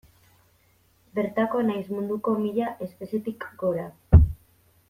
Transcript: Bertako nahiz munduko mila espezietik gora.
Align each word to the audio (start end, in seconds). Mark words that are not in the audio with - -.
Bertako 1.19 1.61
nahiz 1.67 1.85
munduko 1.97 2.35
mila 2.47 2.73
espezietik 2.87 3.49
gora. 3.65 3.89